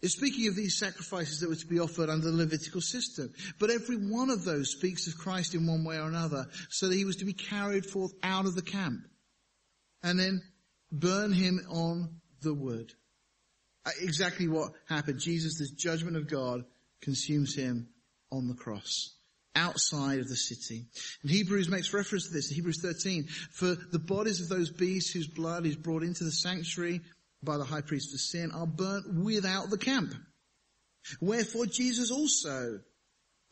[0.00, 3.32] It's speaking of these sacrifices that were to be offered under the Levitical system.
[3.58, 6.94] But every one of those speaks of Christ in one way or another, so that
[6.94, 9.00] he was to be carried forth out of the camp.
[10.02, 10.42] And then
[10.92, 12.92] burn him on the wood.
[13.84, 15.18] Uh, exactly what happened.
[15.18, 16.64] Jesus, this judgment of God,
[17.00, 17.88] consumes him
[18.30, 19.14] on the cross.
[19.56, 20.84] outside of the city.
[21.22, 23.28] And Hebrews makes reference to this in Hebrews 13.
[23.52, 27.00] For the bodies of those beasts whose blood is brought into the sanctuary
[27.42, 30.12] by the high priest for sin are burnt without the camp.
[31.20, 32.80] Wherefore Jesus also,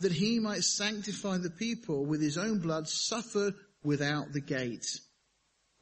[0.01, 4.87] that he might sanctify the people with his own blood, suffered without the gate.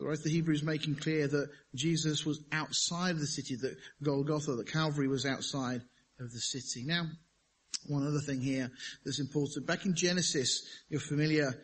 [0.00, 5.08] Of the Hebrews making clear that Jesus was outside the city, that Golgotha, that Calvary
[5.08, 5.82] was outside
[6.18, 6.84] of the city.
[6.86, 7.04] Now,
[7.86, 8.70] one other thing here
[9.04, 9.66] that's important.
[9.66, 11.54] Back in Genesis, you're familiar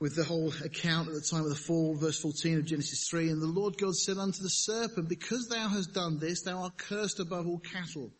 [0.00, 3.30] with the whole account at the time of the fall, verse 14 of Genesis 3.
[3.30, 6.78] And the Lord God said unto the serpent, Because thou hast done this, thou art
[6.78, 8.12] cursed above all cattle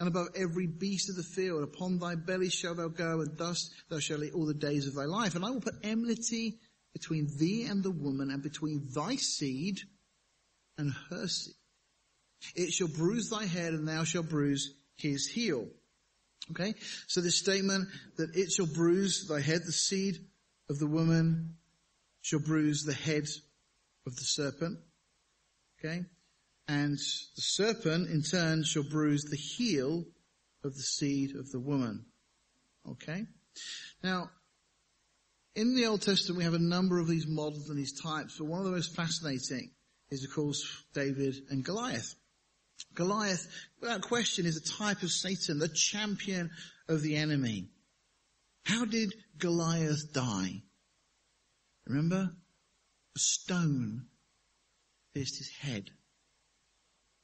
[0.00, 1.62] and above every beast of the field.
[1.62, 4.94] Upon thy belly shalt thou go, and dust thou shalt eat all the days of
[4.94, 5.34] thy life.
[5.34, 6.58] And I will put enmity
[6.96, 9.80] between thee and the woman, and between thy seed
[10.78, 11.52] and her seed.
[12.54, 15.66] It shall bruise thy head, and thou shalt bruise his heel.
[16.52, 16.72] Okay?
[17.06, 20.24] So this statement that it shall bruise thy head, the seed
[20.70, 21.56] of the woman
[22.22, 23.26] shall bruise the head
[24.06, 24.78] of the serpent.
[25.78, 26.02] Okay?
[26.66, 30.06] And the serpent in turn shall bruise the heel
[30.64, 32.06] of the seed of the woman.
[32.88, 33.26] Okay?
[34.02, 34.30] Now,
[35.56, 38.44] in the Old Testament we have a number of these models and these types, but
[38.44, 39.70] one of the most fascinating
[40.10, 42.14] is of course David and Goliath.
[42.94, 43.48] Goliath,
[43.80, 46.50] without question, is a type of Satan, the champion
[46.88, 47.70] of the enemy.
[48.66, 50.62] How did Goliath die?
[51.86, 52.30] Remember?
[53.16, 54.06] A stone
[55.14, 55.90] pierced his head.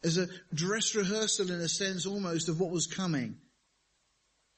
[0.03, 3.37] As a dress rehearsal in a sense almost of what was coming.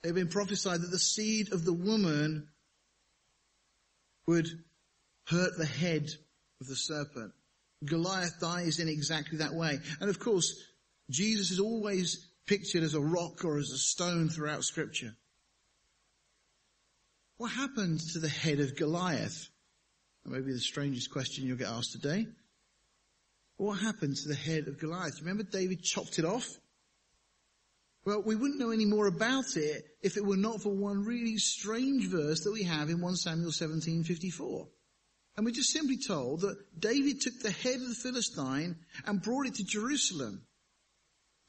[0.05, 2.49] It had been prophesied that the seed of the woman
[4.27, 4.49] would
[5.27, 6.11] hurt the head
[6.61, 7.33] of the serpent.
[7.85, 9.79] Goliath dies in exactly that way.
[10.01, 10.55] And of course,
[11.11, 15.15] Jesus is always pictured as a rock or as a stone throughout scripture.
[17.37, 19.49] What happened to the head of Goliath?
[20.25, 22.27] Maybe the strangest question you'll get asked today.
[23.57, 25.21] What happened to the head of Goliath?
[25.21, 26.49] Remember David chopped it off?
[28.05, 31.39] Well, we wouldn't know any more about it if it were not for one really
[31.39, 34.69] strange verse that we have in 1 Samuel 17:54.
[35.37, 39.47] And we're just simply told that David took the head of the Philistine and brought
[39.47, 40.47] it to Jerusalem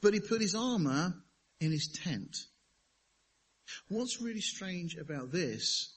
[0.06, 1.14] but he put his armor
[1.60, 2.36] in his tent.
[3.88, 5.94] What's really strange about this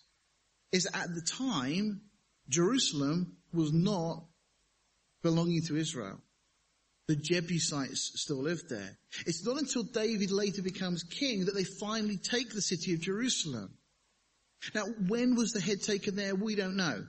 [0.72, 2.02] is that at the time,
[2.48, 4.26] Jerusalem was not
[5.22, 6.22] belonging to Israel.
[7.10, 8.96] The Jebusites still lived there.
[9.26, 13.74] It's not until David later becomes king that they finally take the city of Jerusalem.
[14.76, 16.36] Now, when was the head taken there?
[16.36, 17.04] We don't know.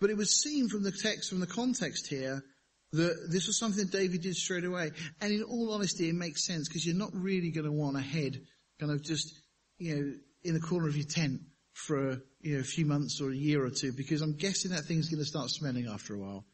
[0.00, 2.42] But it was seen from the text, from the context here,
[2.90, 4.90] that this was something that David did straight away.
[5.20, 8.00] And in all honesty, it makes sense because you're not really going to want a
[8.00, 8.40] head
[8.80, 9.32] kind of just,
[9.78, 11.42] you know, in the corner of your tent
[11.74, 14.86] for you know, a few months or a year or two because I'm guessing that
[14.86, 16.44] thing's going to start smelling after a while.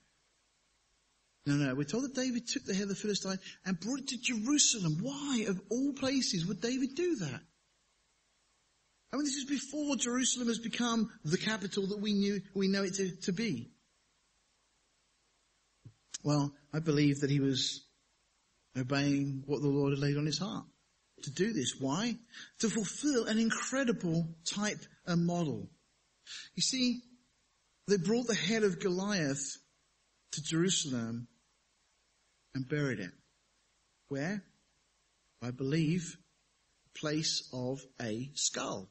[1.44, 4.08] No, no, we're told that David took the head of the Philistine and brought it
[4.08, 4.98] to Jerusalem.
[5.00, 7.40] Why, of all places, would David do that?
[9.12, 12.84] I mean, this is before Jerusalem has become the capital that we knew, we know
[12.84, 13.70] it to, to be.
[16.22, 17.84] Well, I believe that he was
[18.78, 20.64] obeying what the Lord had laid on his heart
[21.22, 21.74] to do this.
[21.78, 22.16] Why?
[22.60, 25.68] To fulfill an incredible type and model.
[26.54, 27.00] You see,
[27.88, 29.58] they brought the head of Goliath
[30.32, 31.28] to Jerusalem
[32.54, 33.10] and buried it.
[34.08, 34.42] Where?
[35.42, 36.16] I believe,
[36.94, 38.90] place of a skull.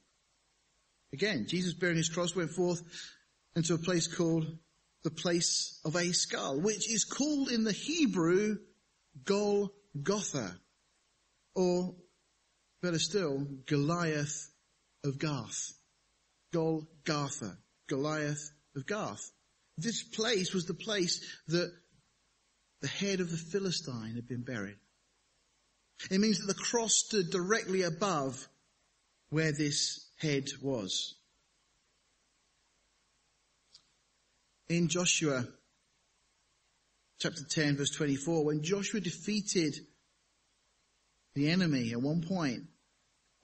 [1.14, 2.82] Again, Jesus bearing his cross went forth
[3.56, 4.48] into a place called
[5.04, 8.58] the place of a skull, which is called in the Hebrew
[9.24, 10.58] Golgotha,
[11.56, 11.96] or
[12.82, 14.50] better still, Goliath
[15.04, 15.74] of Gath.
[16.54, 19.32] Golgotha, Goliath of Gath.
[19.78, 21.72] This place was the place that
[22.82, 24.78] the head of the Philistine had been buried.
[26.10, 28.48] It means that the cross stood directly above
[29.30, 31.16] where this head was.
[34.72, 35.46] in Joshua
[37.20, 39.76] chapter 10 verse 24, when Joshua defeated
[41.36, 42.64] the enemy at one point,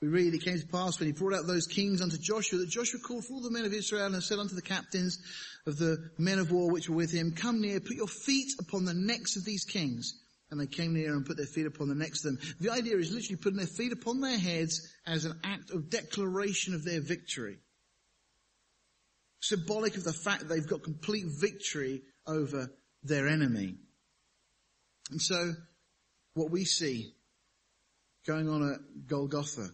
[0.02, 2.70] we read it came to pass when he brought out those kings unto Joshua that
[2.70, 5.20] Joshua called for all the men of Israel and said unto the captains
[5.66, 8.86] of the men of war which were with him, come near, put your feet upon
[8.86, 10.22] the necks of these kings.
[10.50, 12.56] And they came near and put their feet upon the necks of them.
[12.62, 16.74] The idea is literally putting their feet upon their heads as an act of declaration
[16.74, 17.58] of their victory
[19.42, 22.70] symbolic of the fact that they've got complete victory over
[23.04, 23.76] their enemy.
[25.12, 25.54] And so,
[26.34, 27.14] what we see
[28.26, 29.70] going on at Golgotha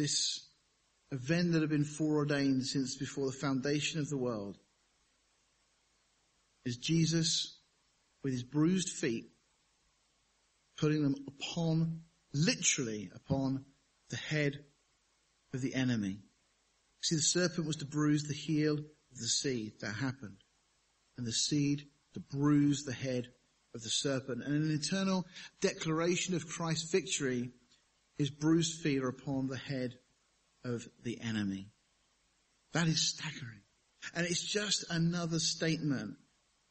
[0.00, 0.48] this
[1.12, 4.56] event that had been foreordained since before the foundation of the world
[6.64, 7.58] is Jesus
[8.22, 9.30] with his bruised feet
[10.80, 12.00] putting them upon,
[12.32, 13.64] literally upon
[14.08, 14.64] the head
[15.52, 16.18] of the enemy.
[17.02, 19.72] See, the serpent was to bruise the heel of the seed.
[19.80, 20.38] That happened.
[21.18, 23.28] And the seed to bruise the head
[23.74, 24.42] of the serpent.
[24.42, 25.26] And an eternal
[25.60, 27.50] declaration of Christ's victory,
[28.20, 29.94] his bruised feet are upon the head
[30.62, 31.70] of the enemy.
[32.74, 33.62] That is staggering.
[34.14, 36.18] And it's just another statement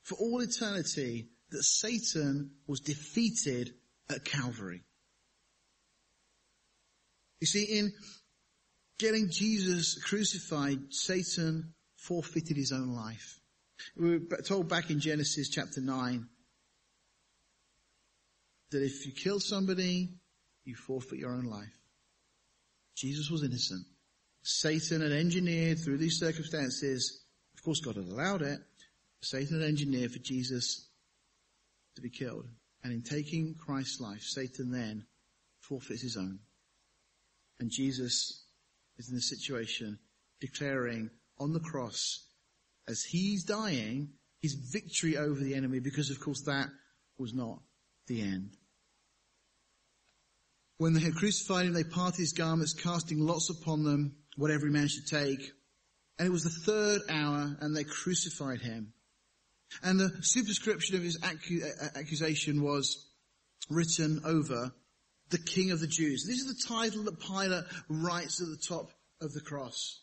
[0.04, 3.74] for all eternity that Satan was defeated
[4.12, 4.84] at Calvary.
[7.42, 7.94] You see, in
[9.00, 13.40] getting Jesus crucified, Satan forfeited his own life.
[13.98, 16.28] We were told back in Genesis chapter 9
[18.70, 20.10] that if you kill somebody,
[20.70, 21.78] you forfeit your own life.
[22.96, 23.86] Jesus was innocent.
[24.44, 27.24] Satan had engineered through these circumstances,
[27.56, 28.60] of course God had allowed it,
[29.22, 30.88] Satan had engineered for Jesus
[31.96, 32.48] to be killed.
[32.84, 35.06] And in taking Christ's life, Satan then
[35.60, 36.40] forfeits his own.
[37.60, 38.46] And Jesus
[38.98, 40.00] is in a situation
[40.40, 42.26] declaring on the cross,
[42.88, 44.10] as he's dying,
[44.42, 46.70] his victory over the enemy, because of course that
[47.18, 47.60] was not
[48.08, 48.52] the end.
[50.80, 54.72] When they had crucified him, they parted his garments, casting lots upon them, what every
[54.72, 55.52] man should take.
[56.18, 58.94] And it was the third hour, and they crucified him.
[59.84, 63.06] And the superscription of his accu- uh, uh, accusation was
[63.70, 64.72] written over
[65.32, 66.24] the King of the Jews.
[66.26, 70.00] This is the title that Pilate writes at the top of the cross.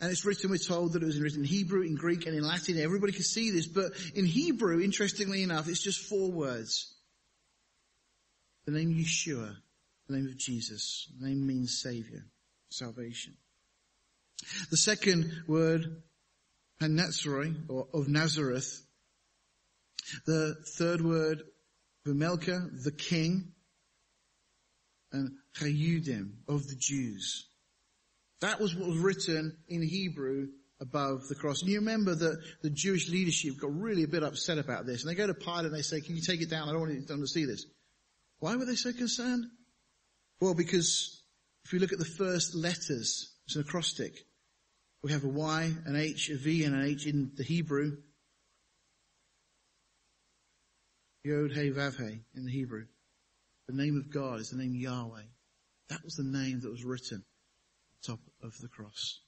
[0.00, 2.46] And it's written, we're told that it was written in Hebrew, in Greek, and in
[2.46, 2.78] Latin.
[2.78, 6.94] Everybody can see this, but in Hebrew, interestingly enough, it's just four words.
[8.68, 9.56] The name Yeshua,
[10.08, 11.10] the name of Jesus.
[11.18, 12.26] The name means Savior,
[12.68, 13.32] salvation.
[14.70, 16.02] The second word
[16.78, 18.84] Hanatsari, or of Nazareth.
[20.26, 21.44] The third word,
[22.06, 23.52] Vimelka, the king,
[25.12, 27.46] and Chayudim, of the Jews.
[28.42, 30.48] That was what was written in Hebrew
[30.78, 31.62] above the cross.
[31.62, 35.00] And you remember that the Jewish leadership got really a bit upset about this.
[35.00, 36.68] And they go to Pilate and they say, can you take it down?
[36.68, 37.64] I don't want them to see this.
[38.40, 39.44] Why were they so concerned?
[40.40, 41.22] Well, because
[41.64, 44.12] if we look at the first letters, it's an acrostic.
[45.02, 47.96] We have a Y, an H, a V, and an H in the Hebrew.
[51.24, 52.86] Yod He Vav He in the Hebrew.
[53.66, 55.22] The name of God is the name Yahweh.
[55.88, 57.24] That was the name that was written
[58.02, 59.20] top of the cross.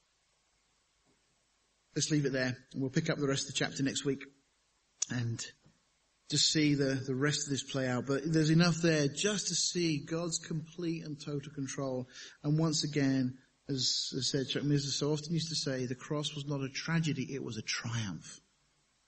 [1.95, 4.23] Let's leave it there and we'll pick up the rest of the chapter next week
[5.11, 5.45] and
[6.31, 8.07] just see the, the rest of this play out.
[8.07, 12.09] But there's enough there just to see God's complete and total control.
[12.45, 13.37] And once again,
[13.69, 17.35] as I said, Chuck so often used to say, the cross was not a tragedy,
[17.35, 18.41] it was a triumph.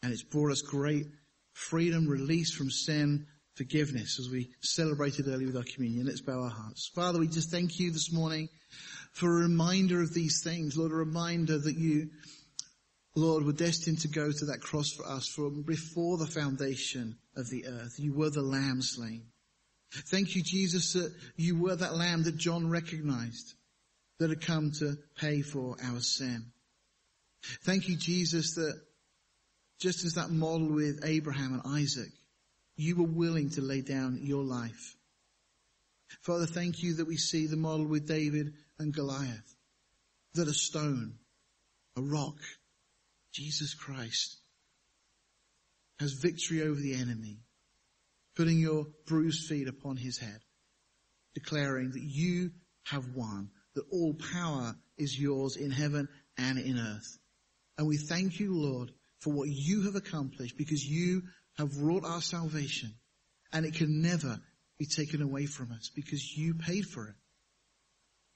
[0.02, 1.06] And it's brought us great
[1.52, 6.06] freedom, release from sin, forgiveness as we celebrated earlier with our communion.
[6.06, 6.90] Let's bow our hearts.
[6.94, 8.48] Father, we just thank you this morning
[9.12, 10.76] for a reminder of these things.
[10.76, 12.08] Lord, a reminder that you,
[13.14, 17.48] Lord, were destined to go to that cross for us from before the foundation of
[17.50, 17.98] the earth.
[17.98, 19.24] You were the lamb slain.
[19.92, 23.54] Thank you, Jesus, that you were that lamb that John recognized
[24.18, 26.46] that had come to pay for our sin.
[27.64, 28.80] Thank you, Jesus, that
[29.80, 32.10] just as that model with Abraham and Isaac,
[32.76, 34.96] you were willing to lay down your life.
[36.22, 39.56] Father, thank you that we see the model with David and Goliath,
[40.34, 41.14] that a stone,
[41.96, 42.36] a rock,
[43.32, 44.36] Jesus Christ,
[45.98, 47.38] has victory over the enemy,
[48.36, 50.40] putting your bruised feet upon his head,
[51.34, 52.50] declaring that you
[52.84, 57.18] have won that all power is yours in heaven and in earth.
[57.78, 61.22] And we thank you, Lord, for what you have accomplished because you
[61.56, 62.94] have wrought our salvation
[63.52, 64.40] and it can never
[64.78, 67.14] be taken away from us because you paid for it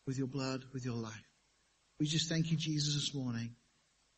[0.06, 1.12] with your blood, with your life.
[1.98, 3.56] We just thank you, Jesus, this morning.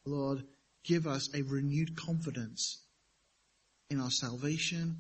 [0.05, 0.43] Lord,
[0.89, 2.83] give us a renewed confidence
[3.91, 4.97] in our salvation,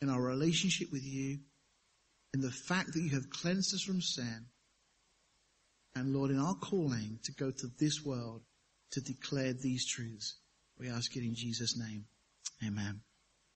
[0.00, 1.38] in our relationship with you,
[2.32, 4.46] in the fact that you have cleansed us from sin,
[5.94, 8.42] and Lord, in our calling to go to this world
[8.92, 10.36] to declare these truths,
[10.78, 12.06] we ask it in Jesus' name.
[12.66, 13.00] Amen.